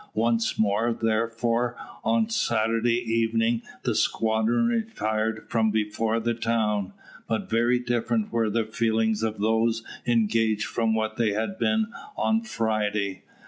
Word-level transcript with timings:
Once 0.15 0.57
more, 0.57 0.91
therefore, 0.99 1.77
on 2.03 2.27
Saturday 2.27 2.97
evening, 3.03 3.61
the 3.83 3.93
squadron 3.93 4.65
retired 4.65 5.47
from 5.47 5.69
before 5.69 6.19
the 6.19 6.33
town; 6.33 6.91
but 7.27 7.47
very 7.51 7.77
different 7.77 8.31
were 8.31 8.49
the 8.49 8.65
feelings 8.65 9.21
of 9.21 9.37
those 9.37 9.83
engaged 10.07 10.65
from 10.65 10.95
what 10.95 11.17
they 11.17 11.33
had 11.33 11.59
been 11.59 11.85
on 12.17 12.41
Friday. 12.41 13.21